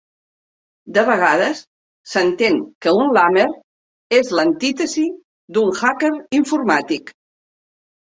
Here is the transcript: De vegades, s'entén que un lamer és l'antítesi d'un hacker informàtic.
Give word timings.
De 0.95 1.03
vegades, 1.09 1.61
s'entén 2.13 2.57
que 2.87 2.95
un 3.03 3.13
lamer 3.19 3.45
és 4.23 4.35
l'antítesi 4.41 5.07
d'un 5.59 5.73
hacker 5.85 6.15
informàtic. 6.43 7.19